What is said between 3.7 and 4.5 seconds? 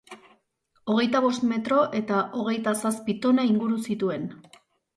zituen.